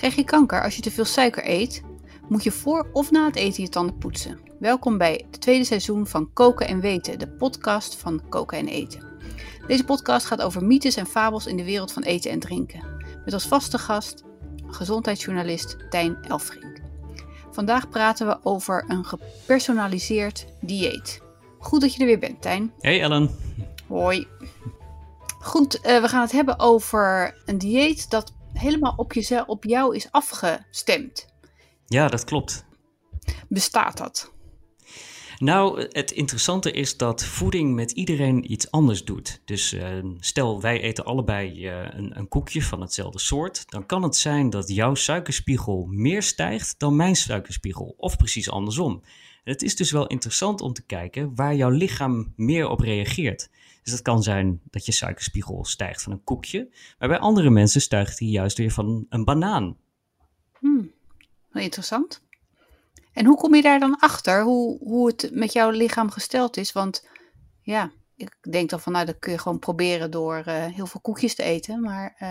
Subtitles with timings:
[0.00, 1.82] Krijg je kanker als je te veel suiker eet?
[2.28, 4.40] Moet je voor of na het eten je tanden poetsen?
[4.58, 9.02] Welkom bij het tweede seizoen van Koken en Weten, de podcast van Koken en Eten.
[9.66, 12.80] Deze podcast gaat over mythes en fabels in de wereld van eten en drinken.
[13.24, 14.24] Met als vaste gast
[14.66, 16.80] gezondheidsjournalist Tijn Elfrink.
[17.50, 21.22] Vandaag praten we over een gepersonaliseerd dieet.
[21.58, 22.72] Goed dat je er weer bent, Tijn.
[22.78, 23.30] Hey Ellen.
[23.88, 24.26] Hoi.
[25.40, 29.96] Goed, uh, we gaan het hebben over een dieet dat helemaal op, jezelf, op jou
[29.96, 31.26] is afgestemd.
[31.86, 32.64] Ja, dat klopt.
[33.48, 34.32] Bestaat dat?
[35.40, 39.40] Nou, het interessante is dat voeding met iedereen iets anders doet.
[39.44, 43.70] Dus uh, stel, wij eten allebei uh, een, een, koekje van hetzelfde soort.
[43.70, 47.94] Dan kan het zijn dat jouw suikerspiegel meer stijgt dan mijn suikerspiegel.
[47.96, 49.02] Of precies andersom.
[49.44, 53.50] En het is dus wel interessant om te kijken waar jouw lichaam meer op reageert.
[53.90, 57.80] Dus dat kan zijn dat je suikerspiegel stijgt van een koekje, maar bij andere mensen
[57.80, 59.76] stijgt die juist weer van een banaan.
[60.58, 60.92] Hmm,
[61.52, 62.22] interessant.
[63.12, 66.72] En hoe kom je daar dan achter, hoe, hoe het met jouw lichaam gesteld is?
[66.72, 67.08] Want
[67.62, 71.00] ja, ik denk dan van, nou, dat kun je gewoon proberen door uh, heel veel
[71.00, 72.28] koekjes te eten, maar uh,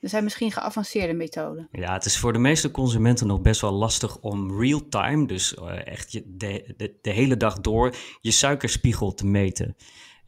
[0.00, 1.68] er zijn misschien geavanceerde methoden.
[1.72, 5.86] Ja, het is voor de meeste consumenten nog best wel lastig om real-time, dus uh,
[5.86, 9.76] echt je, de, de, de hele dag door, je suikerspiegel te meten.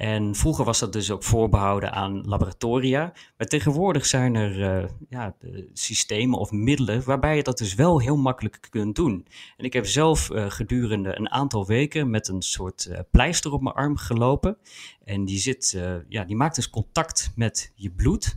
[0.00, 3.12] En vroeger was dat dus ook voorbehouden aan laboratoria.
[3.36, 5.34] Maar tegenwoordig zijn er uh, ja,
[5.72, 9.26] systemen of middelen waarbij je dat dus wel heel makkelijk kunt doen.
[9.56, 13.74] En ik heb zelf uh, gedurende een aantal weken met een soort pleister op mijn
[13.74, 14.56] arm gelopen.
[15.04, 18.36] En die, zit, ja, die maakt dus contact met je bloed.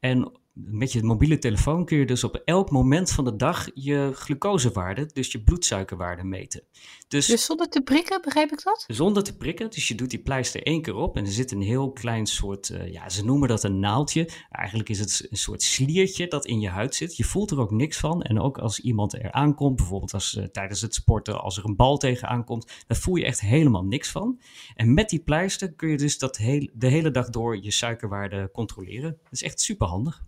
[0.00, 0.32] En
[0.64, 5.10] met je mobiele telefoon kun je dus op elk moment van de dag je glucosewaarde,
[5.12, 6.62] dus je bloedsuikerwaarde meten.
[7.08, 8.84] Dus, dus, zonder te prikken, begrijp ik dat?
[8.86, 11.62] Zonder te prikken, dus je doet die pleister één keer op en er zit een
[11.62, 14.28] heel klein soort, uh, ja, ze noemen dat een naaldje.
[14.50, 17.16] Eigenlijk is het een soort sliertje dat in je huid zit.
[17.16, 20.44] Je voelt er ook niks van en ook als iemand er aankomt, bijvoorbeeld als, uh,
[20.44, 24.10] tijdens het sporten, als er een bal tegenaan komt, dan voel je echt helemaal niks
[24.10, 24.40] van.
[24.74, 28.50] En met die pleister kun je dus dat heel, de hele dag door je suikerwaarde
[28.52, 29.18] controleren.
[29.22, 30.26] Dat is echt super handig.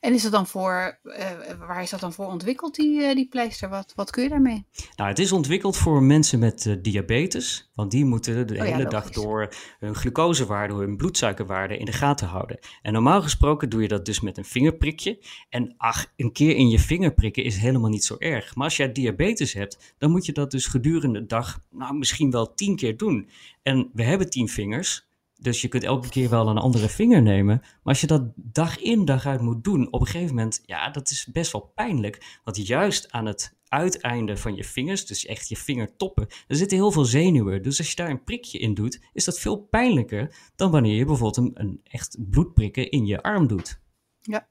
[0.00, 1.30] En is dat dan voor, uh,
[1.66, 3.68] waar is dat dan voor ontwikkeld, die, uh, die pleister?
[3.68, 4.66] Wat, wat kun je daarmee?
[4.96, 7.70] Nou, het is ontwikkeld voor mensen met uh, diabetes.
[7.74, 9.48] Want die moeten de oh, hele ja, dag door
[9.78, 12.58] hun glucosewaarde, hun bloedsuikerwaarde in de gaten houden.
[12.82, 15.18] En normaal gesproken doe je dat dus met een vingerprikje.
[15.48, 18.54] En ach, een keer in je vinger prikken is helemaal niet zo erg.
[18.54, 22.30] Maar als jij diabetes hebt, dan moet je dat dus gedurende de dag, nou misschien
[22.30, 23.28] wel tien keer doen.
[23.62, 25.08] En we hebben tien vingers,
[25.40, 27.58] dus je kunt elke keer wel een andere vinger nemen.
[27.60, 30.90] Maar als je dat dag in, dag uit moet doen, op een gegeven moment, ja,
[30.90, 32.38] dat is best wel pijnlijk.
[32.44, 36.92] Want juist aan het uiteinde van je vingers, dus echt je vingertoppen, er zitten heel
[36.92, 37.62] veel zenuwen.
[37.62, 41.04] Dus als je daar een prikje in doet, is dat veel pijnlijker dan wanneer je
[41.04, 43.80] bijvoorbeeld een, echt bloedprikken in je arm doet.
[44.20, 44.48] Ja.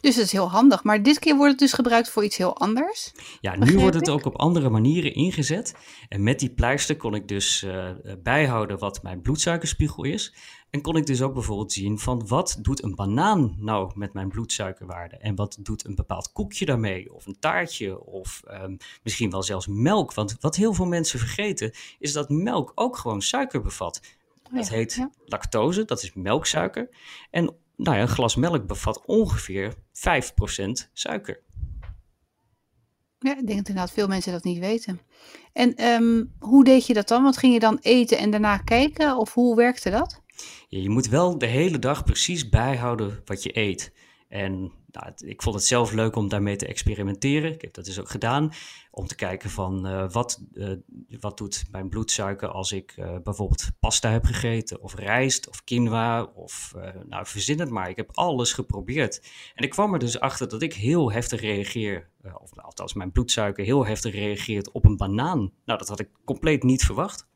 [0.00, 0.84] Dus dat is heel handig.
[0.84, 3.12] Maar dit keer wordt het dus gebruikt voor iets heel anders.
[3.40, 5.74] Ja, nu wordt het ook op andere manieren ingezet.
[6.08, 7.90] En met die pleister kon ik dus uh,
[8.22, 10.34] bijhouden wat mijn bloedsuikerspiegel is.
[10.70, 14.28] En kon ik dus ook bijvoorbeeld zien van wat doet een banaan nou met mijn
[14.28, 15.16] bloedsuikerwaarde?
[15.16, 17.14] En wat doet een bepaald koekje daarmee?
[17.14, 18.04] Of een taartje?
[18.04, 20.14] Of um, misschien wel zelfs melk.
[20.14, 24.00] Want wat heel veel mensen vergeten is dat melk ook gewoon suiker bevat.
[24.42, 25.10] Oh dat heet ja.
[25.24, 26.88] lactose, dat is melksuiker.
[27.30, 29.78] En nou ja, een glas melk bevat ongeveer 5%
[30.92, 31.42] suiker.
[33.18, 35.00] Ja, ik denk dat inderdaad veel mensen dat niet weten.
[35.52, 37.22] En um, hoe deed je dat dan?
[37.22, 39.16] Want ging je dan eten en daarna kijken?
[39.16, 40.22] Of hoe werkte dat?
[40.68, 43.92] Ja, je moet wel de hele dag precies bijhouden wat je eet.
[44.28, 47.52] En nou, ik vond het zelf leuk om daarmee te experimenteren.
[47.52, 48.52] Ik heb dat dus ook gedaan.
[48.90, 50.70] Om te kijken van uh, wat, uh,
[51.20, 54.82] wat doet mijn bloedsuiker als ik uh, bijvoorbeeld pasta heb gegeten.
[54.82, 56.74] Of rijst of quinoa of
[57.08, 57.88] nou verzin het maar.
[57.88, 59.22] Ik heb alles geprobeerd.
[59.54, 62.10] En ik kwam er dus achter dat ik heel heftig reageer.
[62.22, 65.52] of althans mijn bloedsuiker heel heftig reageert op een banaan.
[65.64, 67.28] Nou dat had ik compleet niet verwacht.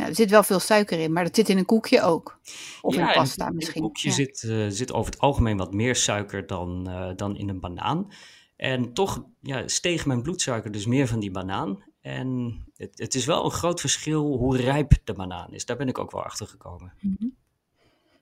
[0.00, 2.40] Ja, er zit wel veel suiker in, maar dat zit in een koekje ook.
[2.80, 3.76] Of ja, in pasta in, misschien.
[3.76, 4.14] In een koekje ja.
[4.14, 8.12] zit, uh, zit over het algemeen wat meer suiker dan, uh, dan in een banaan.
[8.56, 11.84] En toch ja, steeg mijn bloedsuiker dus meer van die banaan.
[12.00, 15.64] En het, het, is wel een groot verschil hoe rijp de banaan is.
[15.64, 16.92] Daar ben ik ook wel achter gekomen.
[17.00, 17.36] Mm -hmm.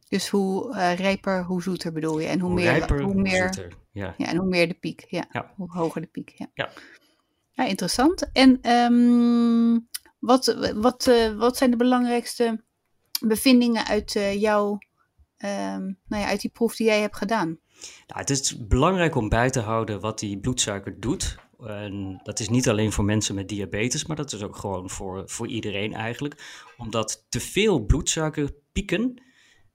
[0.08, 2.26] Dus hoe uh, rijper, hoe zoeter bedoel je?
[2.26, 3.73] En hoe, hoe meer, rijper, hoe meer, zoeter.
[3.91, 4.14] Ja.
[4.17, 4.26] ja.
[4.26, 5.06] en hoe meer de piek.
[5.08, 5.29] Ja.
[5.32, 5.53] ja.
[5.56, 6.32] Hoe hoger de piek.
[6.37, 6.47] Ja.
[6.55, 6.70] ja.
[7.53, 8.32] ja interessant.
[8.32, 9.88] En um,
[10.19, 12.65] wat, wat, uh, wat zijn de belangrijkste
[13.20, 14.70] bevindingen uit uh, jouw,
[15.38, 17.59] um, nou ja, uit die proef die jij hebt gedaan?
[18.06, 21.37] Nou, het is belangrijk om bij te houden wat die bloedsuiker doet.
[21.59, 25.23] En dat is niet alleen voor mensen met diabetes, maar dat is ook gewoon voor,
[25.26, 26.62] voor iedereen eigenlijk.
[26.76, 29.23] Omdat te veel bloedsuiker pieken,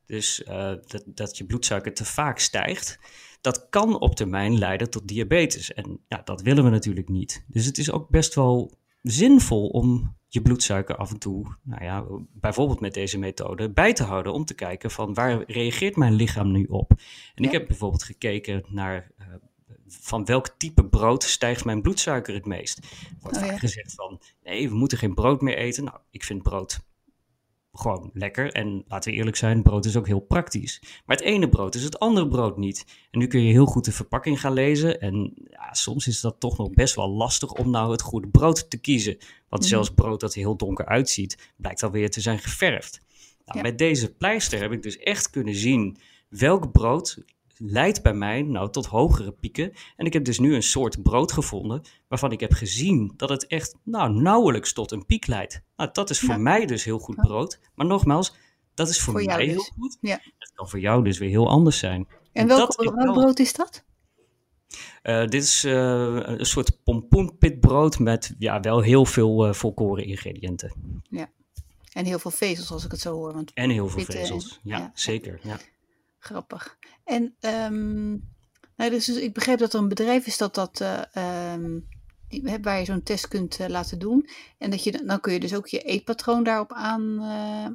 [0.06, 3.00] dus uh, dat, dat je bloedsuiker te vaak stijgt,
[3.42, 5.74] dat kan op termijn leiden tot diabetes.
[5.74, 7.46] En ja, dat willen we natuurlijk niet.
[7.48, 12.06] Dus het is ook best wel zinvol om je bloedsuiker af en toe, nou ja,
[12.34, 16.52] bijvoorbeeld met deze methode, bij te houden om te kijken van waar reageert mijn lichaam
[16.52, 16.92] nu op.
[17.36, 19.26] En ik heb bijvoorbeeld gekeken naar uh,
[19.88, 22.78] van welk type brood stijgt mijn bloedsuiker het meest.
[22.78, 25.84] Er wordt oh, vaak gezegd van nee, we moeten geen brood meer eten.
[25.84, 26.80] Nou, ik vind brood
[27.74, 28.52] gewoon lekker.
[28.52, 30.82] En laten we eerlijk zijn, brood is ook heel praktisch.
[31.06, 32.86] Maar het ene brood is het andere brood niet.
[33.12, 35.02] En nu kun je heel goed de verpakking gaan lezen.
[35.02, 38.70] En ja, soms is dat toch nog best wel lastig om nou het goede brood
[38.70, 39.18] te kiezen.
[39.50, 39.72] Want mhm.
[39.72, 43.02] zelfs brood dat heel donker uitziet, blijkt alweer te zijn geverfd.
[43.46, 45.98] Nou, Met deze pleister heb ik dus echt kunnen zien
[46.30, 47.18] welk brood
[47.58, 49.74] leidt bij mij nou tot hogere pieken.
[49.96, 53.48] En ik heb dus nu een soort brood gevonden waarvan ik heb gezien dat het
[53.48, 55.62] echt nou, nauwelijks tot een piek leidt.
[55.76, 57.60] Nou, dat is voor mij dus heel goed brood.
[57.76, 58.36] Maar nogmaals,
[58.74, 59.72] dat is voor, mij heel dus.
[59.80, 59.98] goed.
[60.02, 60.20] Ja.
[60.38, 62.08] Dat kan voor jou dus weer heel anders zijn.
[62.32, 62.76] En, welk,
[63.14, 63.84] brood is dat?
[65.04, 65.74] Uh, dit is uh,
[66.24, 71.02] een soort pompoenpitbrood met ja, wel heel veel uh, volkoren ingrediënten.
[71.10, 71.30] Ja,
[71.92, 73.34] en heel veel vezels als ik het zo hoor.
[73.34, 75.40] Want en heel veel vezels, ja, ja, zeker.
[75.44, 75.60] Ja.
[76.24, 76.78] Grappig.
[77.04, 78.32] En um,
[78.76, 81.88] nou, dus, dus, ik begreep dat er een bedrijf is dat dat, uh, um,
[82.28, 84.30] die, waar je zo'n test kunt uh, laten doen.
[84.58, 87.66] En dat je, dan kun je dus ook je eetpatroon daarop aan, uh,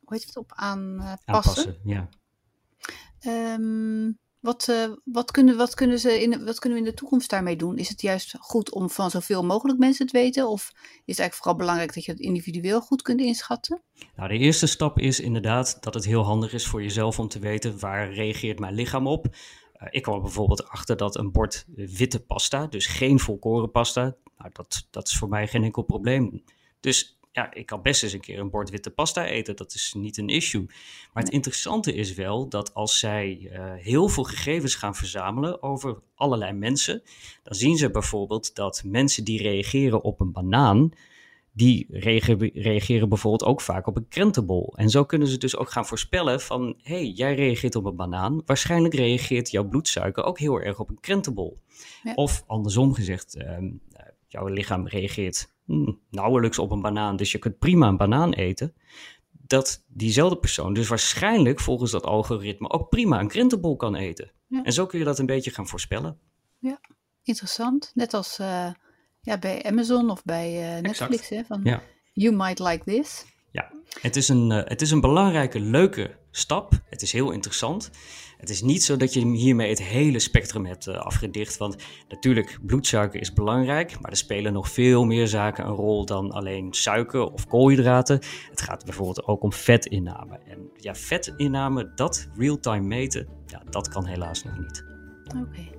[0.00, 1.18] hoe heet het, op aanpassen.
[1.24, 2.08] Aanpassen, ja.
[3.54, 7.30] Um, wat, uh, wat, kunnen, wat, kunnen ze in, wat kunnen we in de toekomst
[7.30, 7.76] daarmee doen?
[7.78, 10.48] Is het juist goed om van zoveel mogelijk mensen te weten?
[10.48, 13.82] Of is het eigenlijk vooral belangrijk dat je het individueel goed kunt inschatten?
[14.16, 17.38] Nou, de eerste stap is inderdaad dat het heel handig is voor jezelf om te
[17.38, 19.26] weten waar reageert mijn lichaam op.
[19.26, 24.50] Uh, ik kwam bijvoorbeeld achter dat een bord witte pasta, dus geen volkoren pasta, nou,
[24.52, 26.42] dat, dat is voor mij geen enkel probleem.
[26.80, 29.56] Dus ja, ik kan best eens een keer een bord witte pasta eten.
[29.56, 30.66] Dat is niet een issue.
[31.12, 36.02] Maar het interessante is wel dat als zij uh, heel veel gegevens gaan verzamelen over
[36.14, 37.02] allerlei mensen,
[37.42, 40.92] dan zien ze bijvoorbeeld dat mensen die reageren op een banaan,
[41.52, 44.72] die reageren, bijvoorbeeld ook vaak op een krentenbol.
[44.76, 47.96] En zo kunnen ze dus ook gaan voorspellen van, hé, hey, jij reageert op een
[47.96, 51.60] banaan, waarschijnlijk reageert jouw bloedsuiker ook heel erg op een krentenbol.
[52.14, 53.58] Of andersom gezegd, uh,
[54.26, 58.74] jouw lichaam reageert hmm, nauwelijks op een banaan, dus je kunt prima een banaan eten.
[59.30, 64.30] Dat diezelfde persoon dus waarschijnlijk volgens dat algoritme ook prima een krentenbol kan eten.
[64.62, 66.18] En zo kun je dat een beetje gaan voorspellen.
[66.58, 66.80] Ja,
[67.22, 67.90] interessant.
[67.94, 68.70] Net als uh,
[69.20, 71.28] ja, bij Amazon of bij uh, Netflix.
[71.28, 71.82] Hè, van ja.
[72.12, 73.24] You might like this.
[73.50, 76.72] Ja, het is, een, uh, het is een belangrijke, leuke stap.
[76.88, 77.90] Het is heel interessant.
[78.38, 81.56] Het is niet zo dat je hiermee het hele spectrum hebt uh, afgedicht.
[81.56, 81.76] Want
[82.08, 86.72] natuurlijk, bloedsuiker is belangrijk, maar er spelen nog veel meer zaken een rol dan alleen
[86.72, 88.20] suiker of koolhydraten.
[88.50, 90.38] Het gaat bijvoorbeeld ook om vetinname.
[90.38, 94.84] En ja, vetinname, dat real-time meten, ja, dat kan helaas nog niet.
[95.24, 95.72] Oké.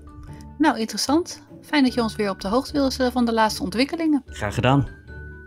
[0.57, 1.47] Nou, interessant.
[1.61, 4.23] Fijn dat je ons weer op de hoogte wil van de laatste ontwikkelingen.
[4.25, 4.87] Graag gedaan.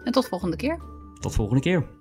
[0.05, 0.79] En tot volgende keer.
[1.21, 1.98] Tot volgende keer.